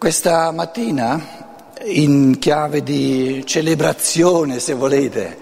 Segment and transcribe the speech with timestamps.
[0.00, 5.36] Questa mattina, in chiave di celebrazione, se volete,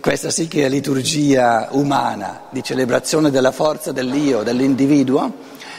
[0.00, 5.32] questa sì che è liturgia umana, di celebrazione della forza dell'io, dell'individuo,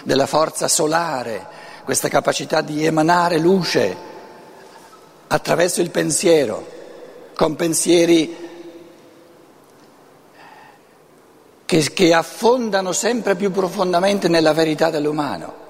[0.06, 1.46] della forza solare,
[1.84, 3.94] questa capacità di emanare luce
[5.28, 6.66] attraverso il pensiero,
[7.36, 8.38] con pensieri
[11.66, 15.63] che, che affondano sempre più profondamente nella verità dell'umano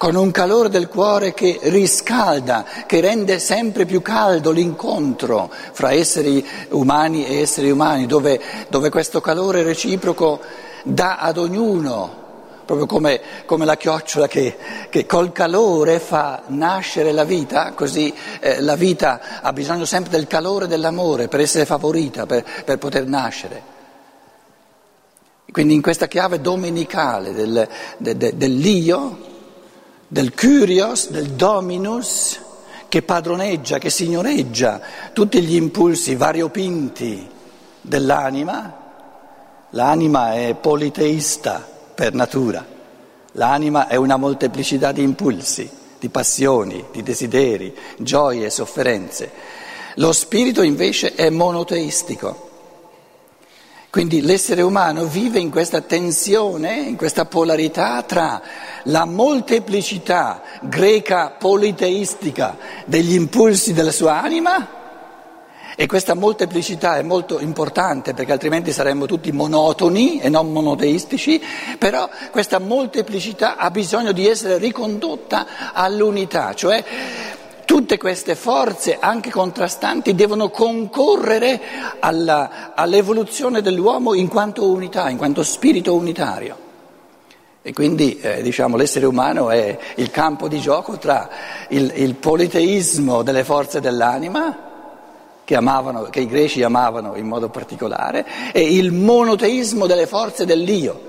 [0.00, 6.42] con un calore del cuore che riscalda, che rende sempre più caldo l'incontro fra esseri
[6.70, 10.40] umani e esseri umani, dove, dove questo calore reciproco
[10.84, 12.16] dà ad ognuno,
[12.64, 14.56] proprio come, come la chiocciola che,
[14.88, 20.26] che, col calore fa nascere la vita, così eh, la vita ha bisogno sempre del
[20.26, 23.62] calore dell'amore per essere favorita, per, per poter nascere.
[25.52, 29.28] Quindi in questa chiave domenicale del, de, de, dell'io,
[30.12, 32.40] del curios, del dominus,
[32.88, 34.80] che padroneggia, che signoreggia
[35.12, 37.28] tutti gli impulsi variopinti
[37.80, 38.78] dell'anima.
[39.70, 42.66] L'anima è politeista per natura,
[43.32, 49.30] l'anima è una molteplicità di impulsi, di passioni, di desideri, gioie sofferenze.
[49.94, 52.49] Lo spirito invece è monoteistico.
[53.90, 58.40] Quindi l'essere umano vive in questa tensione, in questa polarità tra
[58.84, 64.78] la molteplicità greca politeistica degli impulsi della sua anima
[65.74, 71.42] e questa molteplicità è molto importante perché altrimenti saremmo tutti monotoni e non monoteistici,
[71.76, 76.84] però questa molteplicità ha bisogno di essere ricondotta all'unità, cioè
[77.70, 81.60] Tutte queste forze, anche contrastanti, devono concorrere
[82.00, 86.56] alla, all'evoluzione dell'uomo in quanto unità, in quanto spirito unitario.
[87.62, 91.28] E quindi eh, diciamo, l'essere umano è il campo di gioco tra
[91.68, 94.58] il, il politeismo delle forze dell'anima,
[95.44, 101.00] che, amavano, che i greci amavano in modo particolare, e il monoteismo delle forze dell'io.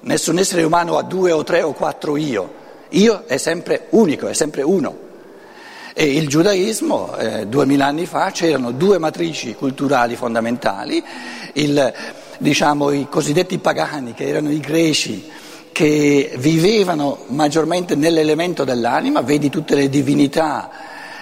[0.00, 2.52] Nessun essere umano ha due o tre o quattro io.
[2.90, 5.04] Io è sempre unico, è sempre uno.
[5.98, 11.02] E il giudaismo, eh, duemila anni fa, c'erano due matrici culturali fondamentali,
[11.54, 11.94] il,
[12.36, 15.26] diciamo, i cosiddetti pagani, che erano i greci,
[15.72, 20.70] che vivevano maggiormente nell'elemento dell'anima, vedi tutte le divinità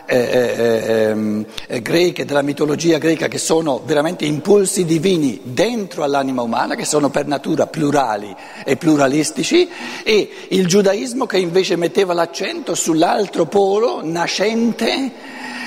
[0.06, 6.42] eh, eh, ehm, eh, greche, della mitologia greca, che sono veramente impulsi divini dentro all'anima
[6.42, 8.34] umana, che sono per natura plurali
[8.64, 9.68] e pluralistici,
[10.02, 15.10] e il giudaismo che invece metteva l'accento sull'altro polo nascente,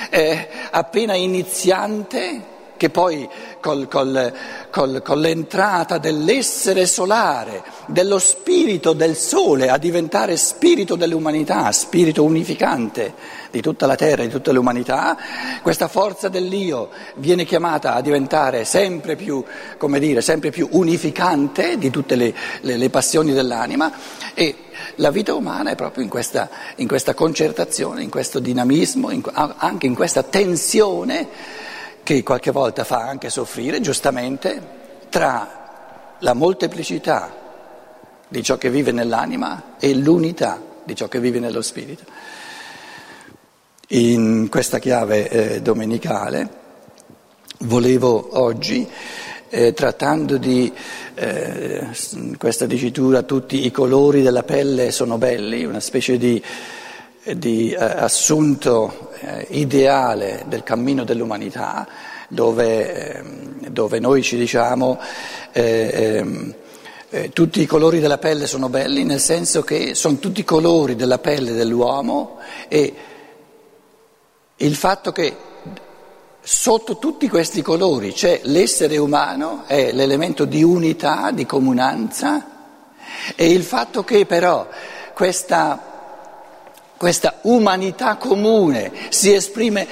[0.10, 3.28] eh, appena iniziante che poi
[3.60, 4.34] col, col,
[4.70, 13.14] col, con l'entrata dell'essere solare, dello spirito del sole a diventare spirito dell'umanità, spirito unificante
[13.52, 15.18] di tutta la terra, di tutta l'umanità,
[15.62, 19.44] questa forza dell'io viene chiamata a diventare sempre più,
[20.00, 23.92] dire, sempre più unificante di tutte le, le, le passioni dell'anima
[24.34, 24.56] e
[24.96, 29.88] la vita umana è proprio in questa, in questa concertazione, in questo dinamismo, in, anche
[29.88, 31.66] in questa tensione
[32.08, 34.62] che qualche volta fa anche soffrire, giustamente,
[35.10, 37.36] tra la molteplicità
[38.30, 42.06] di ciò che vive nell'anima e l'unità di ciò che vive nello spirito.
[43.90, 46.50] In questa chiave eh, domenicale
[47.60, 48.88] volevo oggi,
[49.50, 50.72] eh, trattando di
[51.14, 51.90] eh,
[52.38, 56.42] questa dicitura tutti i colori della pelle sono belli, una specie di
[57.36, 61.88] di eh, assunto eh, ideale del cammino dell'umanità,
[62.30, 65.00] dove, eh, dove noi ci diciamo
[65.52, 66.56] eh, ehm,
[67.10, 70.96] eh, tutti i colori della pelle sono belli, nel senso che sono tutti i colori
[70.96, 72.38] della pelle dell'uomo
[72.68, 72.94] e
[74.58, 75.36] il fatto che
[76.42, 82.56] sotto tutti questi colori c'è l'essere umano, è l'elemento di unità, di comunanza,
[83.36, 84.68] e il fatto che però
[85.14, 85.87] questa
[86.98, 89.88] questa umanità comune si esprime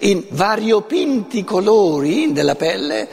[0.00, 3.08] in variopinti colori della pelle,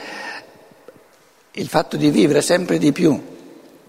[1.52, 3.20] il fatto di vivere sempre di più,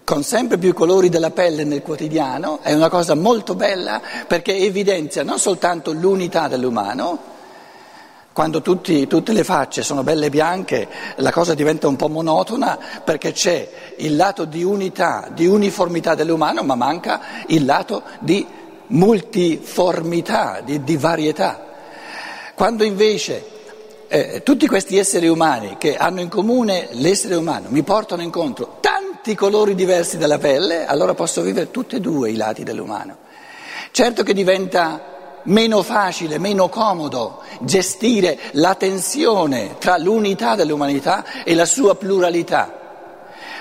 [0.04, 5.22] con sempre più colori della pelle nel quotidiano, è una cosa molto bella perché evidenzia
[5.22, 7.38] non soltanto l'unità dell'umano,
[8.32, 13.32] quando tutti, tutte le facce sono belle bianche la cosa diventa un po' monotona perché
[13.32, 13.68] c'è
[13.98, 18.46] il lato di unità, di uniformità dell'umano, ma manca il lato di
[18.90, 21.66] multiformità, di, di varietà.
[22.54, 23.44] Quando invece
[24.08, 29.34] eh, tutti questi esseri umani che hanno in comune l'essere umano mi portano incontro tanti
[29.34, 33.16] colori diversi della pelle, allora posso vivere tutti e due i lati dell'umano.
[33.92, 41.64] Certo che diventa meno facile, meno comodo gestire la tensione tra l'unità dell'umanità e la
[41.64, 42.79] sua pluralità.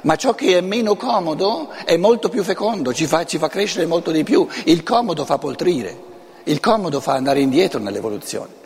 [0.03, 3.85] Ma ciò che è meno comodo è molto più fecondo, ci fa, ci fa crescere
[3.85, 4.47] molto di più.
[4.65, 5.97] Il comodo fa poltrire,
[6.43, 8.57] il comodo fa andare indietro nell'evoluzione.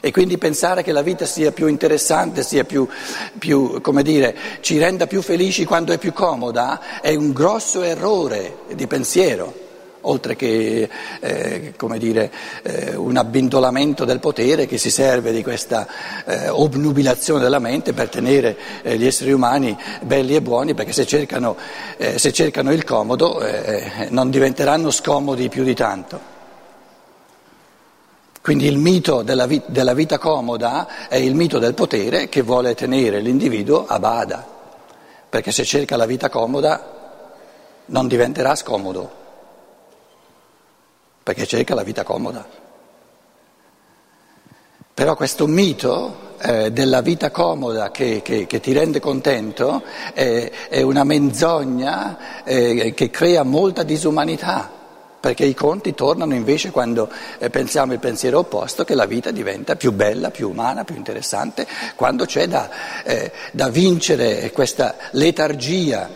[0.00, 2.88] E quindi pensare che la vita sia più interessante, sia più,
[3.38, 8.58] più, come dire, ci renda più felici quando è più comoda, è un grosso errore
[8.74, 9.70] di pensiero
[10.02, 10.88] oltre che
[11.20, 12.32] eh, dire,
[12.62, 15.86] eh, un abbindolamento del potere che si serve di questa
[16.24, 21.06] eh, obnubilazione della mente per tenere eh, gli esseri umani belli e buoni, perché se
[21.06, 21.56] cercano,
[21.96, 26.30] eh, se cercano il comodo eh, non diventeranno scomodi più di tanto.
[28.42, 32.74] Quindi il mito della, vita, della vita comoda è il mito del potere che vuole
[32.74, 34.44] tenere l'individuo a bada,
[35.28, 37.00] perché se cerca la vita comoda
[37.86, 39.21] non diventerà scomodo,
[41.22, 42.46] perché cerca la vita comoda.
[44.94, 49.82] Però questo mito eh, della vita comoda che, che, che, ti rende contento
[50.12, 54.80] è, è una menzogna eh, che crea molta disumanità
[55.22, 57.08] perché i conti tornano invece quando
[57.38, 61.64] eh, pensiamo il pensiero opposto, che la vita diventa più bella, più umana, più interessante,
[61.94, 62.68] quando c'è da,
[63.04, 66.10] eh, da vincere questa letargia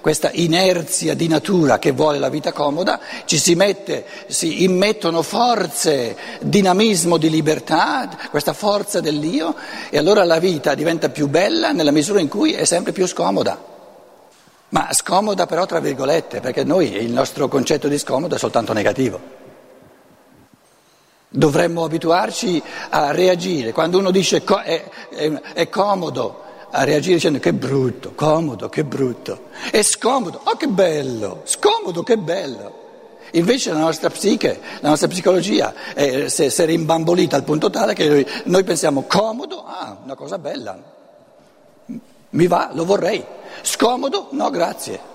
[0.00, 6.16] questa inerzia di natura che vuole la vita comoda, ci si, mette, si immettono forze,
[6.40, 9.54] dinamismo di libertà, questa forza dell'io
[9.90, 13.70] e allora la vita diventa più bella nella misura in cui è sempre più scomoda.
[14.70, 19.38] Ma scomoda però tra virgolette, perché noi il nostro concetto di scomodo è soltanto negativo.
[21.28, 23.72] Dovremmo abituarci a reagire.
[23.72, 28.84] Quando uno dice co- è, è, è, comodo, a reagire dicendo che brutto, comodo, che
[28.84, 29.48] brutto.
[29.70, 32.78] È scomodo, oh che bello, scomodo, che bello.
[33.32, 38.08] Invece la nostra psiche, la nostra psicologia è, si è rimbambolita al punto tale che
[38.08, 40.78] noi, noi pensiamo comodo, ah, una cosa bella,
[42.30, 43.24] mi va, lo vorrei.
[43.62, 44.28] Scomodo?
[44.30, 45.09] No, grazie.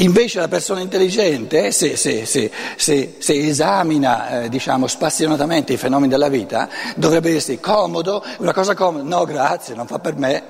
[0.00, 2.50] Invece la persona intelligente, se, se, se,
[3.18, 9.02] se esamina eh, diciamo, spassionatamente i fenomeni della vita, dovrebbe dirsi comodo, una cosa comoda,
[9.02, 10.42] no grazie, non fa per me,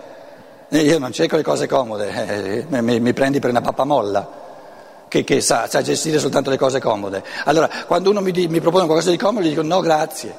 [0.69, 4.31] eh, io non cerco le cose comode, eh, mi, mi, prendi per una pappamolla
[5.09, 7.25] che, che sa, sa, gestire soltanto le cose comode.
[7.45, 10.37] Allora, quando uno mi, mi propone qualcosa di comodo, gli dico no grazie.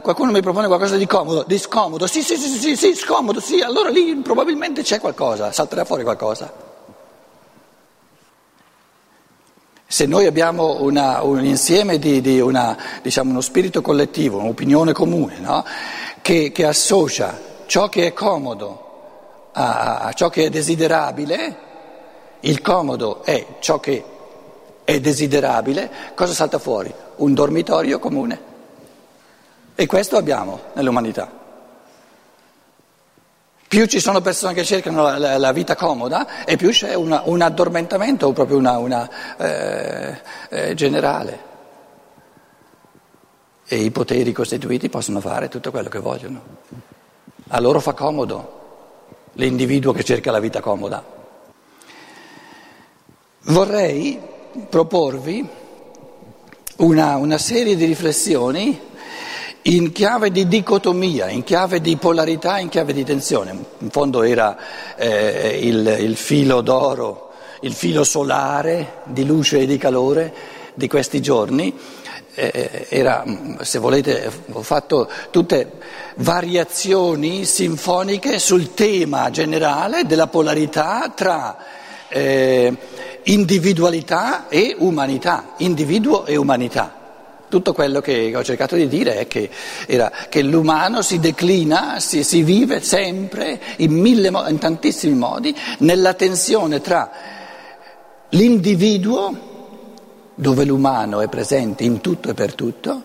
[0.00, 3.60] Qualcuno mi propone qualcosa di comodo, di scomodo, sì, sì, sì, sì, sì, scomodo, sì,
[3.60, 6.71] allora lì probabilmente c'è qualcosa, salterà fuori qualcosa.
[9.92, 15.38] Se noi abbiamo una, un insieme di, di una, diciamo, uno spirito collettivo, un'opinione comune,
[15.38, 15.62] no?
[16.22, 21.56] che, che, associa ciò che è comodo a, a ciò che è desiderabile,
[22.40, 24.02] il comodo è ciò che
[24.82, 26.90] è desiderabile, cosa salta fuori?
[27.16, 28.40] Un dormitorio comune.
[29.74, 31.41] E questo abbiamo nell'umanità.
[33.72, 37.22] Più ci sono persone che cercano la, la, la vita comoda e più c'è una,
[37.24, 39.08] un addormentamento o proprio una, una
[39.38, 40.20] eh,
[40.50, 41.38] eh, generale.
[43.64, 46.42] E i poteri costituiti possono fare tutto quello che vogliono.
[47.48, 51.02] A loro fa comodo l'individuo che cerca la vita comoda.
[53.44, 54.20] Vorrei
[54.68, 55.48] proporvi
[56.76, 58.78] una, una serie di riflessioni
[59.62, 63.56] in chiave di dicotomia, in chiave di polarità, in chiave di tensione.
[63.78, 64.56] In fondo era
[64.96, 70.34] eh, il, il, filo d'oro, il filo solare di luce e di calore
[70.74, 71.76] di questi giorni.
[72.34, 73.24] Eh, era,
[73.60, 75.72] se volete, ho fatto tutte
[76.16, 81.56] variazioni sinfoniche sul tema generale della polarità tra
[82.08, 82.74] eh,
[83.24, 87.01] individualità e umanità, individuo e umanità.
[87.52, 89.50] Tutto quello che ho cercato di dire è che,
[89.86, 96.14] era, che l'umano si declina, si, si vive sempre in, mille, in tantissimi modi nella
[96.14, 97.10] tensione tra
[98.30, 99.36] l'individuo,
[100.34, 103.02] dove l'umano è presente in tutto e per tutto,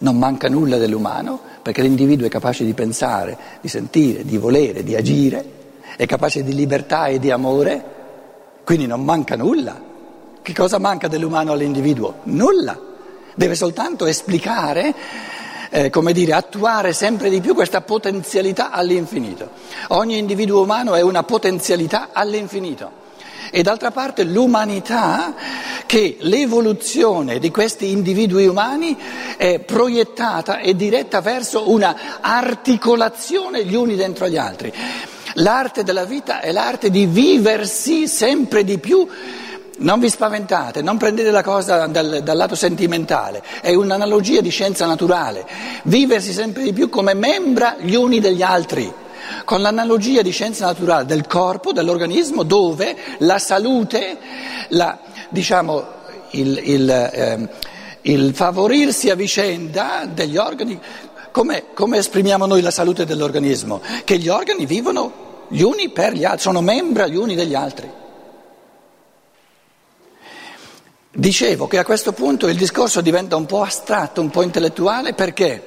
[0.00, 4.96] non manca nulla dell'umano, perché l'individuo è capace di pensare, di sentire, di volere, di
[4.96, 5.52] agire,
[5.96, 7.82] è capace di libertà e di amore,
[8.64, 9.80] quindi non manca nulla.
[10.42, 12.16] Che cosa manca dell'umano all'individuo?
[12.24, 12.82] Nulla
[13.38, 14.92] deve soltanto esplicare,
[15.70, 19.50] eh, come dire, attuare sempre di più questa potenzialità all'infinito.
[19.88, 23.06] Ogni individuo umano è una potenzialità all'infinito.
[23.50, 25.34] E d'altra parte l'umanità,
[25.86, 28.98] che l'evoluzione di questi individui umani
[29.36, 34.70] è proiettata e diretta verso una articolazione gli uni dentro gli altri.
[35.34, 39.06] L'arte della vita è l'arte di viversi sempre di più
[39.80, 44.86] Non vi spaventate, non prendete la cosa dal, dal, lato sentimentale, è un'analogia di scienza
[44.86, 45.46] naturale,
[45.84, 48.92] viversi sempre di più come membra gli uni degli altri,
[49.44, 54.18] con l'analogia di scienza naturale del corpo, dell'organismo, dove la salute,
[54.70, 55.86] la, diciamo,
[56.30, 57.48] il, il, eh,
[58.02, 60.76] il, favorirsi a vicenda degli organi,
[61.30, 63.80] come, come esprimiamo noi la salute dell'organismo?
[64.02, 67.97] Che gli organi vivono gli uni per gli altri, sono membra gli uni degli altri.
[71.18, 75.62] Dicevo che a questo punto il discorso diventa un po' astratto, un po' intellettuale perché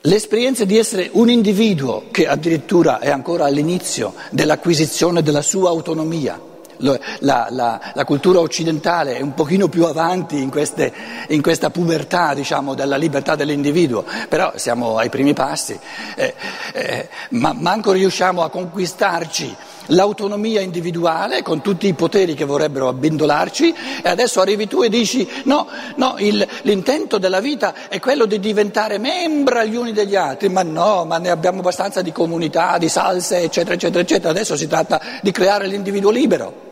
[0.00, 6.36] l'esperienza di essere un individuo che addirittura è ancora all'inizio dell'acquisizione della sua autonomia,
[6.78, 10.92] la, la, la, cultura occidentale è un pochino più avanti in, queste,
[11.28, 15.78] in questa pubertà diciamo, della libertà dell'individuo, però siamo ai primi passi,
[16.16, 16.34] eh,
[16.72, 19.56] eh, ma manco riusciamo a conquistarci
[19.88, 25.28] l'autonomia individuale con tutti i poteri che vorrebbero abbindolarci e adesso arrivi tu e dici
[25.44, 30.48] no, no il, l'intento della vita è quello di diventare membra gli uni degli altri,
[30.48, 34.66] ma no, ma ne abbiamo abbastanza di comunità, di salse, eccetera, eccetera, eccetera, adesso si
[34.66, 36.66] tratta di creare l'individuo libero.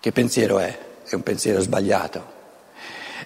[0.00, 0.78] Che pensiero è?
[1.04, 2.24] È un pensiero sbagliato,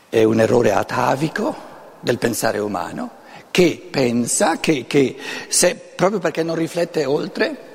[0.09, 1.69] è un errore atavico
[2.00, 3.19] del pensare umano
[3.61, 7.69] che pensa che, che se, proprio perché non riflette oltre,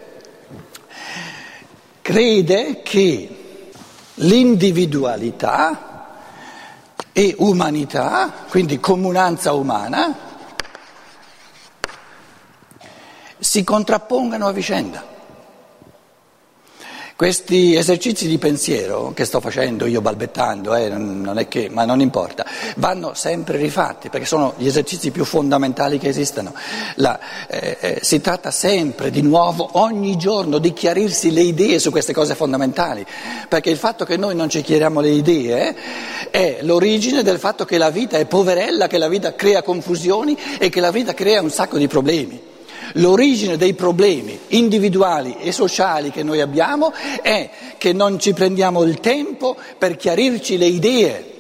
[2.02, 3.60] crede che
[4.16, 6.24] l'individualità
[7.12, 10.18] e umanità, quindi comunanza umana,
[13.38, 15.15] si contrappongano a vicenda.
[17.18, 22.46] Questi esercizi di pensiero che sto facendo io balbettando, eh, non che, ma non importa,
[22.76, 26.54] vanno sempre rifatti perché sono gli esercizi più fondamentali che esistano.
[26.96, 27.18] La,
[27.48, 32.12] eh, eh, si tratta sempre di nuovo, ogni giorno, di chiarirsi le idee su queste
[32.12, 33.06] cose fondamentali,
[33.48, 35.76] perché il fatto che noi non ci chiariamo le idee
[36.30, 40.68] è l'origine del fatto che la vita è poverella, che la vita crea confusioni e
[40.68, 42.54] che la vita crea un sacco di problemi.
[42.94, 49.00] L'origine dei problemi individuali e sociali che noi abbiamo è che non ci prendiamo il
[49.00, 51.34] tempo per chiarirci le idee.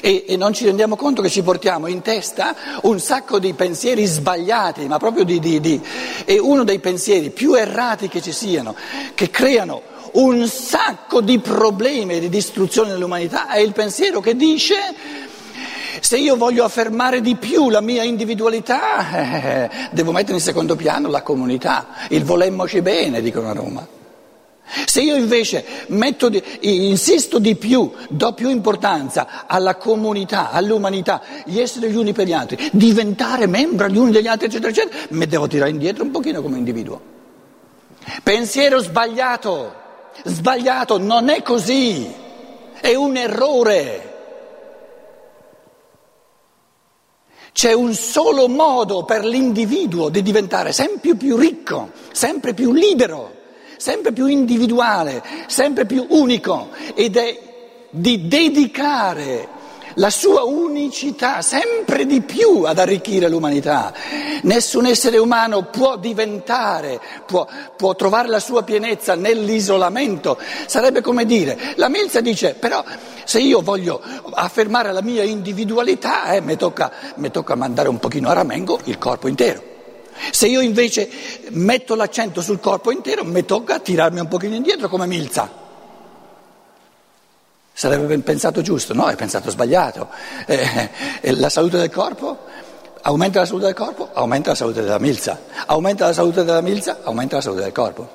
[0.00, 4.04] E, e, non ci rendiamo conto che ci portiamo in testa un sacco di pensieri
[4.04, 5.80] sbagliati, ma proprio di, di, di...
[6.24, 8.74] E uno dei pensieri più errati che ci siano,
[9.14, 14.76] che creano un sacco di problemi e di distruzione dell'umanità, è il pensiero che dice
[16.08, 21.10] se io voglio affermare di più la mia individualità, eh, devo mettere in secondo piano
[21.10, 23.86] la comunità, il volemmoci bene, dicono a Roma.
[24.86, 25.62] Se io invece
[26.30, 32.26] di, insisto di più, do più importanza alla comunità, all'umanità, gli esseri gli uni per
[32.26, 36.10] gli altri, diventare membro gli uni degli altri, eccetera, eccetera, mi devo tirare indietro un
[36.10, 36.98] pochino come individuo.
[38.22, 39.74] Pensiero sbagliato,
[40.24, 42.10] sbagliato, non è così,
[42.80, 44.16] è un errore.
[47.58, 53.34] C'è un solo modo per l'individuo di diventare sempre più ricco, sempre più libero,
[53.76, 57.36] sempre più individuale, sempre più unico ed è
[57.90, 59.48] di dedicare
[59.98, 63.92] la sua unicità sempre di più ad arricchire l'umanità.
[64.42, 70.38] Nessun essere umano può diventare, può, può trovare la sua pienezza nell'isolamento.
[70.66, 72.84] Sarebbe come dire, la Milza dice, però
[73.24, 74.00] se io voglio
[74.32, 78.98] affermare la mia individualità, eh, mi, tocca, mi tocca mandare un pochino a ramengo il
[78.98, 79.62] corpo intero.
[80.30, 81.08] Se io invece
[81.50, 85.66] metto l'accento sul corpo intero, mi tocca tirarmi un pochino indietro come Milza.
[87.78, 90.08] Sarebbe pensato giusto, no, è pensato sbagliato.
[90.46, 92.36] Eh, eh, la salute del corpo
[93.02, 95.42] aumenta la salute del corpo, aumenta la salute della milza.
[95.64, 98.08] Aumenta la salute della milza, aumenta la salute del corpo.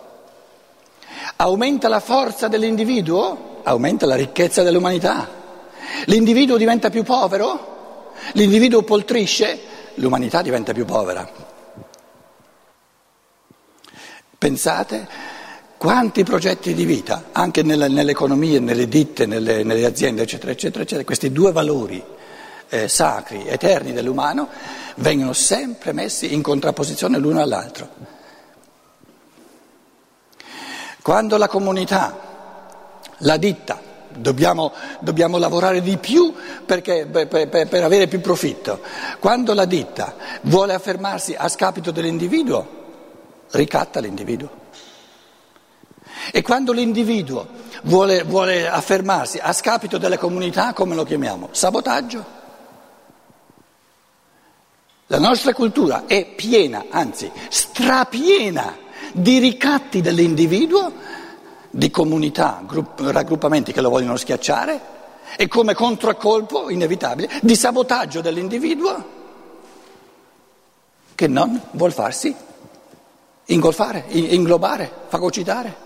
[1.37, 5.29] Aumenta la forza dell'individuo, aumenta la ricchezza dell'umanità.
[6.07, 9.61] L'individuo diventa più povero, l'individuo poltrisce,
[9.93, 11.25] l'umanità diventa più povera.
[14.37, 15.07] Pensate
[15.83, 20.83] quanti progetti di vita, anche nelle, nelle economie, nelle ditte, nelle, nelle, aziende, eccetera, eccetera,
[20.83, 22.01] eccetera, questi due valori
[22.69, 24.47] eh, sacri, eterni dell'umano,
[24.95, 27.89] vengono sempre messi in contrapposizione l'uno all'altro.
[31.01, 32.17] Quando la comunità,
[33.17, 33.77] la ditta,
[34.15, 34.71] dobbiamo,
[35.01, 36.33] dobbiamo lavorare di più
[36.65, 38.79] perché, per, per, per avere più profitto,
[39.19, 42.67] quando la ditta vuole affermarsi a scapito dell'individuo,
[43.51, 44.61] ricatta l'individuo.
[46.31, 47.47] E quando l'individuo
[47.83, 51.49] vuole, vuole affermarsi a scapito della comunità, come lo chiamiamo?
[51.51, 52.41] Sabotaggio.
[55.07, 58.77] La nostra cultura è piena, anzi strapiena,
[59.11, 60.91] di ricatti dell'individuo
[61.69, 62.63] di comunità,
[62.97, 64.91] raggruppamenti che lo vogliono schiacciare
[65.37, 69.21] e come contraccolpo inevitabile di sabotaggio dell'individuo
[71.15, 72.35] che non vuol farsi
[73.45, 75.82] ingolfare, inglobare, fagocitare.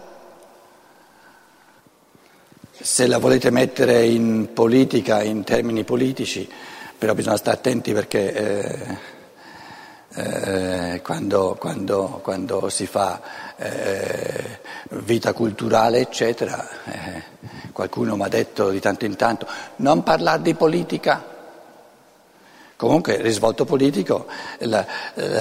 [2.98, 6.50] Se la volete mettere in politica, in termini politici,
[6.98, 8.98] però bisogna stare attenti perché eh,
[10.16, 13.22] eh, quando, quando, quando, si fa
[13.56, 17.24] eh, vita culturale, eccetera, eh,
[17.72, 21.24] qualcuno mi ha detto di tanto in tanto non parlare di politica.
[22.76, 24.26] Comunque, risvolto politico,
[24.62, 24.84] la,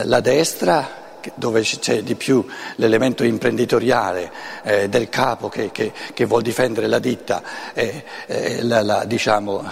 [0.03, 2.45] la destra dove c'è di più
[2.77, 4.31] l'elemento imprenditoriale
[4.63, 7.43] eh, del capo che, che, che, vuol difendere la ditta,
[7.75, 9.65] eh, eh, la, la, diciamo,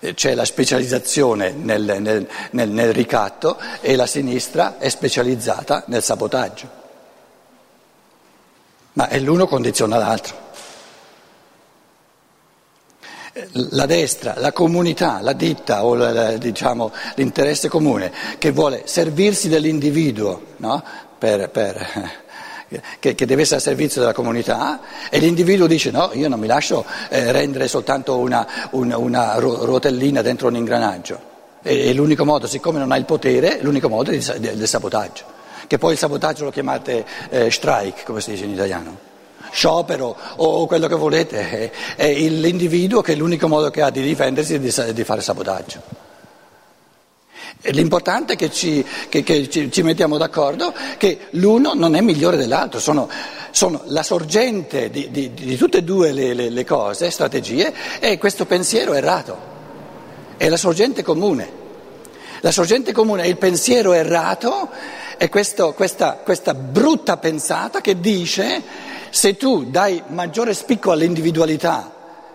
[0.00, 6.02] eh, c'è la specializzazione nel, nel, nel, nel ricatto e la sinistra è specializzata nel
[6.02, 6.76] sabotaggio.
[8.94, 10.46] Ma l'uno condiziona l'altro
[13.52, 20.42] la destra, la comunità, la ditta o la, diciamo, l'interesse comune che vuole servirsi dell'individuo
[20.56, 20.82] no?
[21.18, 21.86] per, per,
[22.98, 24.80] che, che, deve essere a servizio della comunità
[25.10, 30.22] e l'individuo dice no, io non mi lascio eh, rendere soltanto una, una, una, rotellina
[30.22, 31.36] dentro un ingranaggio.
[31.62, 35.36] E, e, l'unico modo, siccome non ha il potere, l'unico modo è del sabotaggio.
[35.66, 39.07] Che poi il sabotaggio lo chiamate eh, strike, come si dice in italiano
[39.50, 44.92] sciopero o quello che volete, è, l'individuo che l'unico modo che ha di difendersi è
[44.92, 46.06] di, fare sabotaggio.
[47.62, 52.36] L'importante è che, ci, che, che ci, ci, mettiamo d'accordo che l'uno non è migliore
[52.36, 53.08] dell'altro, sono,
[53.50, 58.16] sono la sorgente di, di, di, tutte e due le, le, le cose, strategie, e
[58.16, 59.36] questo pensiero errato,
[60.36, 61.66] è la sorgente comune.
[62.40, 64.68] La sorgente comune è il pensiero errato,
[65.18, 68.62] è questo, questa, questa brutta pensata che dice
[69.10, 71.92] se tu dai maggiore spicco all'individualità,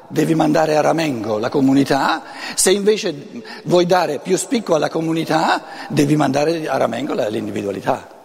[0.09, 2.23] devi mandare a ramengo la comunità,
[2.55, 8.21] se invece vuoi dare più spicco alla comunità, devi mandare a ramengo l'individualità.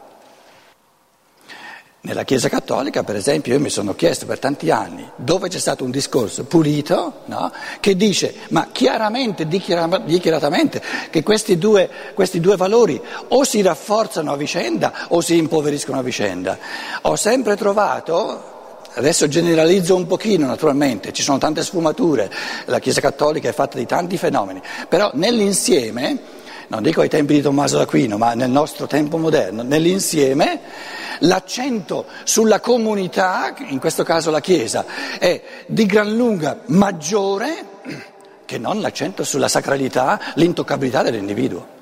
[2.00, 5.82] Nella Chiesa Cattolica, per esempio, io mi sono chiesto per tanti anni dove c'è stato
[5.82, 10.80] un discorso pulito no, che dice, ma chiaramente, dichiaratamente,
[11.10, 16.02] che questi due, questi due valori o si rafforzano a vicenda o si impoveriscono a
[16.02, 16.56] vicenda.
[17.02, 18.56] Ho sempre trovato
[18.94, 22.28] Adesso generalizzo un pochino naturalmente, ci sono tante sfumature,
[22.64, 26.18] la Chiesa Cattolica è fatta di tanti fenomeni, però nell'insieme,
[26.68, 30.60] non dico ai tempi di Tommaso d'Aquino, ma nel nostro tempo moderno, nell'insieme
[31.20, 34.84] l'accento sulla comunità, in questo caso la Chiesa,
[35.18, 37.64] è di gran lunga maggiore
[38.44, 41.76] che non l'accento sulla sacralità, l'intoccabilità dell'individuo.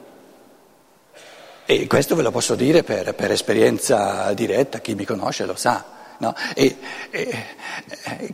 [1.64, 5.95] E questo ve lo posso dire per, per esperienza diretta, chi mi conosce lo sa.
[6.18, 6.34] No?
[6.54, 6.76] E,
[7.10, 7.44] e,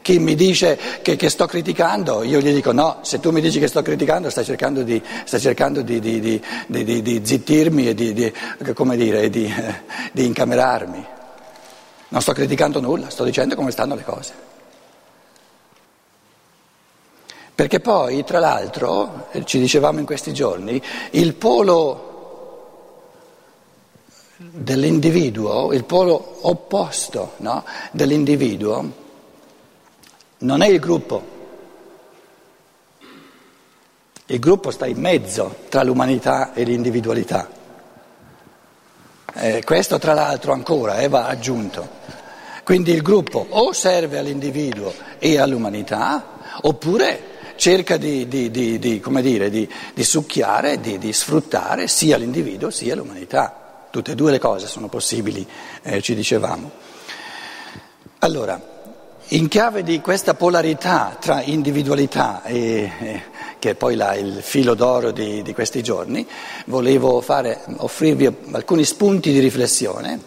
[0.02, 3.58] chi mi dice che, che, sto criticando, io gli dico no, se tu mi dici
[3.58, 9.30] che sto criticando stai cercando di, stai cercando di, di, di zittirmi e di, dire,
[10.12, 11.06] di incamerarmi.
[12.08, 14.50] Non sto criticando nulla, sto dicendo come stanno le cose.
[17.54, 22.11] Perché poi, tra l'altro, ci dicevamo in questi giorni, il polo
[24.50, 28.92] dell'individuo, il polo opposto no, dell'individuo,
[30.38, 31.30] non è il gruppo.
[34.26, 37.50] Il gruppo sta in mezzo tra l'umanità e l'individualità.
[39.34, 42.00] Eh, questo tra l'altro ancora eh, va aggiunto.
[42.64, 49.68] Quindi il gruppo o serve all'individuo e all'umanità oppure cerca di, di, di, dire, di
[49.96, 53.61] succhiare, di sfruttare sia l'individuo sia l'umanità.
[53.92, 55.46] Tutte e due le cose sono possibili,
[55.82, 56.70] eh, ci dicevamo.
[58.20, 58.58] Allora,
[59.28, 63.22] in chiave di questa polarità tra individualità e, eh,
[63.58, 66.26] che è poi la, il filo d'oro di, di questi giorni,
[66.64, 70.18] volevo fare, offrirvi alcuni spunti di riflessione.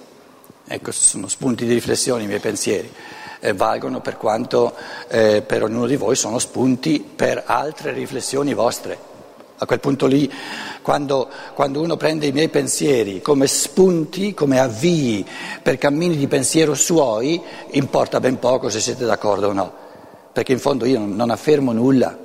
[0.67, 2.93] Ecco, sono spunti di riflessione i miei pensieri.
[3.39, 4.75] Eh, valgono per quanto
[5.07, 9.14] eh, per ognuno di voi sono spunti per altre riflessioni vostre.
[9.57, 10.29] A quel punto lì,
[10.81, 15.25] quando, quando, uno prende i miei pensieri come spunti, come avvii
[15.63, 17.41] per cammini di pensiero suoi,
[17.71, 19.73] importa ben poco se siete d'accordo o no,
[20.33, 22.17] perché in fondo io non, affermo nulla,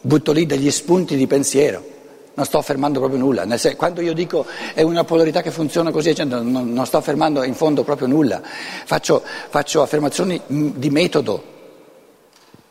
[0.00, 1.84] butto lì degli spunti di pensiero,
[2.34, 3.46] non sto affermando proprio nulla.
[3.76, 7.84] Quando io dico è una polarità che funziona così, non, non, sto affermando in fondo
[7.84, 11.54] proprio nulla, faccio, faccio affermazioni di metodo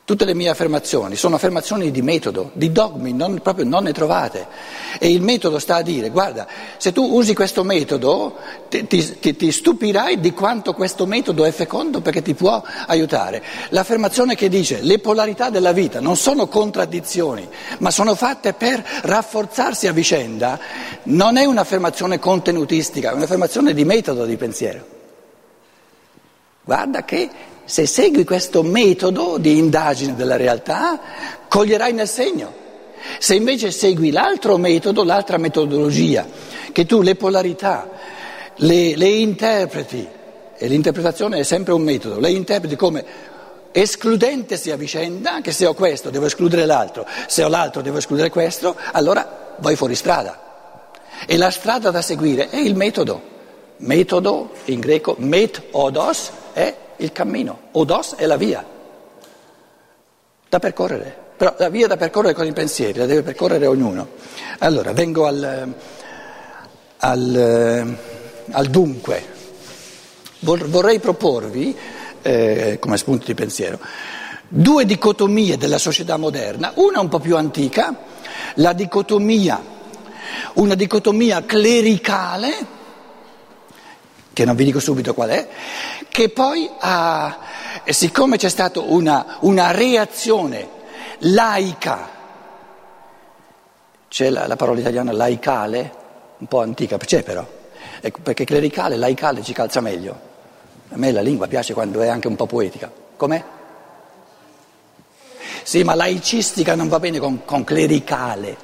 [0.06, 4.46] Tutte le mie affermazioni sono affermazioni di metodo, di dogmi, non, proprio non ne trovate.
[5.00, 6.46] E il metodo sta a dire, guarda,
[6.78, 8.36] se tu usi questo metodo
[8.70, 13.42] ti, ti, ti, stupirai di quanto questo metodo è fecondo perché ti può aiutare.
[13.70, 19.88] L'affermazione che dice le polarità della vita non sono contraddizioni, ma sono fatte per rafforzarsi
[19.88, 20.60] a vicenda,
[21.06, 24.86] non è un'affermazione contenutistica, è un'affermazione di metodo di pensiero.
[26.64, 31.00] Guarda che se segui questo metodo di indagine della realtà,
[31.48, 32.64] coglierai nel segno.
[33.20, 36.26] Se invece segui l'altro metodo, l'altra metodologia,
[36.72, 37.90] che tu le polarità
[38.56, 40.08] le, le interpreti,
[40.58, 43.34] e l'interpretazione è sempre un metodo, le interpreti come
[43.72, 48.30] escludente sia vicenda, che se ho questo devo escludere l'altro, se ho l'altro devo escludere
[48.30, 50.42] questo, allora vai fuori strada.
[51.28, 53.34] E la strada da seguire è il metodo.
[53.78, 58.66] Metodo in greco, metodos, è il cammino, odos è la via
[60.48, 64.08] da percorrere, però la via da percorrere con i pensieri la deve percorrere ognuno.
[64.60, 65.74] Allora, vengo al,
[66.98, 67.98] al,
[68.52, 69.34] al dunque.
[70.40, 71.76] Vorrei proporvi,
[72.22, 73.80] eh, come spunto di pensiero,
[74.48, 77.96] due dicotomie della società moderna, una un po' più antica,
[78.56, 79.60] la dicotomia,
[80.54, 82.74] una dicotomia clericale,
[84.36, 85.48] che non vi dico subito qual è,
[86.10, 87.40] che poi ha,
[87.86, 90.68] siccome c'è stata una, una reazione
[91.20, 92.10] laica,
[94.10, 95.94] c'è la, la, parola italiana laicale,
[96.40, 97.48] un po' antica, c'è però,
[98.02, 100.34] ecco, perché clericale, laicale ci calza meglio.
[100.90, 102.92] A me la lingua piace quando è anche un po' poetica.
[103.16, 103.42] Com'è?
[105.64, 108.58] Sì, ma laicistica non va bene con, con clericale.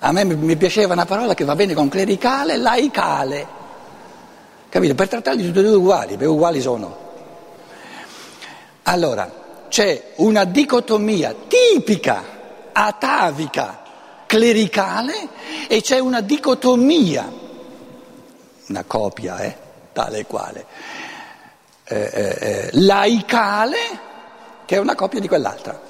[0.00, 3.57] A me mi piaceva una parola che va bene con clericale, laicale.
[4.68, 4.94] Capito?
[4.94, 7.06] Per trattarli tutti e due uguali, perché uguali sono.
[8.82, 9.30] Allora,
[9.68, 12.22] c'è una dicotomia tipica,
[12.72, 13.82] atavica,
[14.26, 15.28] clericale
[15.68, 17.30] e c'è una dicotomia,
[18.66, 19.56] una copia, eh,
[19.92, 20.66] tale e quale,
[21.84, 23.76] eh, eh, eh laicale,
[24.66, 25.80] che è una copia di quell'altra.